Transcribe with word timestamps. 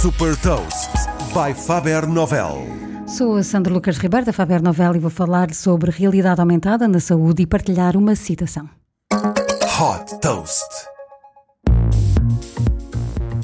Super 0.00 0.34
Toast 0.36 0.90
by 1.34 1.52
Faber 1.52 2.06
Novel. 2.06 2.66
Sou 3.06 3.36
a 3.36 3.42
Sandra 3.42 3.70
Lucas 3.70 3.98
Ribeiro 3.98 4.24
da 4.24 4.32
Faber 4.32 4.62
Novel 4.62 4.96
e 4.96 4.98
vou 4.98 5.10
falar 5.10 5.52
sobre 5.52 5.90
realidade 5.90 6.40
aumentada 6.40 6.88
na 6.88 7.00
saúde 7.00 7.42
e 7.42 7.46
partilhar 7.46 7.98
uma 7.98 8.16
citação. 8.16 8.66
Hot 9.12 10.18
Toast. 10.22 10.89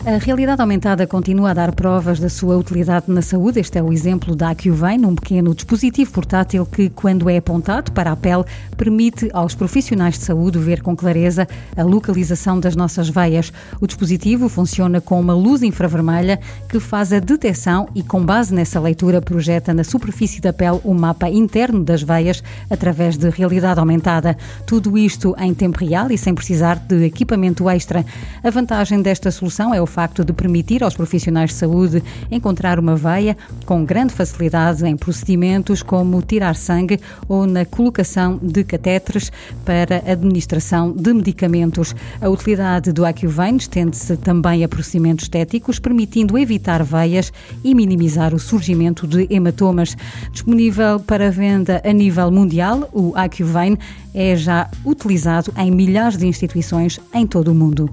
A 0.06 0.19
realidade 0.19 0.61
aumentada 0.61 1.04
continua 1.04 1.50
a 1.50 1.54
dar 1.54 1.73
provas 1.73 2.20
da 2.20 2.29
sua 2.29 2.56
utilidade 2.56 3.06
na 3.09 3.20
saúde. 3.20 3.59
Este 3.59 3.79
é 3.79 3.82
o 3.82 3.93
exemplo 3.93 4.36
da 4.36 4.50
AcuVein, 4.50 5.05
um 5.05 5.16
pequeno 5.16 5.52
dispositivo 5.52 6.12
portátil 6.12 6.64
que, 6.64 6.88
quando 6.88 7.29
é 7.29 7.38
apontado 7.38 7.91
para 7.91 8.12
a 8.12 8.16
pele, 8.16 8.45
permite 8.77 9.29
aos 9.32 9.56
profissionais 9.56 10.16
de 10.16 10.24
saúde 10.24 10.61
ver 10.61 10.80
com 10.80 10.95
clareza 10.95 11.48
a 11.77 11.82
localização 11.82 12.61
das 12.61 12.77
nossas 12.77 13.09
veias. 13.09 13.52
O 13.80 13.87
dispositivo 13.88 14.48
funciona 14.48 15.00
com 15.00 15.19
uma 15.19 15.34
luz 15.34 15.64
infravermelha 15.64 16.38
que 16.68 16.79
faz 16.79 17.12
a 17.12 17.18
detecção 17.18 17.88
e, 17.93 18.01
com 18.01 18.24
base 18.24 18.54
nessa 18.54 18.79
leitura, 18.79 19.20
projeta 19.20 19.74
na 19.74 19.82
superfície 19.82 20.41
da 20.41 20.52
pele 20.52 20.79
o 20.84 20.95
mapa 20.95 21.29
interno 21.29 21.82
das 21.82 22.04
veias 22.04 22.45
através 22.70 23.16
de 23.16 23.29
realidade 23.29 23.80
aumentada. 23.80 24.38
Tudo 24.68 24.96
isto 24.96 25.34
em 25.37 25.52
tempo 25.52 25.84
real 25.84 26.12
e 26.12 26.16
sem 26.16 26.32
precisar 26.32 26.77
de 26.77 27.07
equipamento 27.07 27.68
extra. 27.68 28.07
A 28.45 28.51
vantagem 28.51 29.02
desta 29.02 29.32
solução 29.32 29.74
é 29.74 29.82
o 29.82 29.95
facto 29.96 30.23
de 30.23 30.32
permitir 30.34 30.84
aos 30.84 30.95
profissionais 30.95 31.48
de 31.50 31.56
saúde 31.56 32.02
encontrar 32.30 32.78
uma 32.78 32.95
veia 32.95 33.34
com 33.64 33.82
grande 33.82 34.12
facilidade 34.12 34.84
em 34.84 34.95
procedimentos 34.95 35.82
como 35.82 36.20
tirar 36.20 36.54
sangue 36.54 37.00
ou 37.27 37.46
na 37.46 37.64
colocação 37.64 38.38
de 38.42 38.62
catéteres 38.62 39.32
para 39.64 40.02
administração 40.06 40.92
de 40.92 41.14
medicamentos. 41.14 41.95
A 42.20 42.28
utilidade 42.28 42.92
do 42.92 43.06
AcuVein 43.06 43.56
estende-se 43.56 44.18
também 44.18 44.62
a 44.62 44.68
procedimentos 44.68 45.24
estéticos, 45.24 45.78
permitindo 45.78 46.37
evitar 46.37 46.84
veias 46.84 47.32
e 47.65 47.74
minimizar 47.74 48.34
o 48.34 48.38
surgimento 48.38 49.06
de 49.06 49.26
hematomas. 49.30 49.96
Disponível 50.30 51.01
para 51.01 51.30
venda 51.30 51.80
a 51.82 51.93
nível 51.93 52.30
mundial, 52.30 52.87
o 52.93 53.15
AcuVein 53.16 53.78
é 54.12 54.37
já 54.37 54.68
utilizado 54.84 55.51
em 55.56 55.71
milhares 55.71 56.18
de 56.18 56.26
instituições 56.26 57.01
em 57.15 57.26
todo 57.26 57.49
o 57.49 57.54
mundo. 57.54 57.88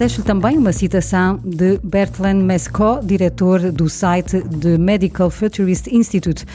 Deixo 0.00 0.22
também 0.22 0.56
uma 0.56 0.72
citação 0.72 1.38
de 1.44 1.78
Bertrand 1.84 2.36
Mescot, 2.36 3.04
diretor 3.04 3.70
do 3.70 3.86
site 3.86 4.40
The 4.40 4.78
Medical 4.78 5.28
Futurist 5.28 5.88
Institute. 5.88 6.46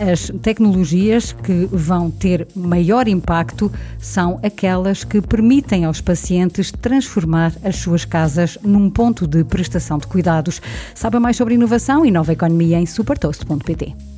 As 0.00 0.32
tecnologias 0.42 1.30
que 1.30 1.68
vão 1.70 2.10
ter 2.10 2.48
maior 2.56 3.06
impacto 3.06 3.70
são 4.00 4.40
aquelas 4.42 5.04
que 5.04 5.20
permitem 5.20 5.84
aos 5.84 6.00
pacientes 6.00 6.72
transformar 6.72 7.52
as 7.62 7.76
suas 7.76 8.04
casas 8.04 8.58
num 8.64 8.90
ponto 8.90 9.28
de 9.28 9.44
prestação 9.44 9.98
de 9.98 10.08
cuidados. 10.08 10.60
Saiba 10.92 11.20
mais 11.20 11.36
sobre 11.36 11.54
inovação 11.54 12.04
e 12.04 12.10
nova 12.10 12.32
economia 12.32 12.80
em 12.80 12.86
supertoast.pt. 12.86 14.17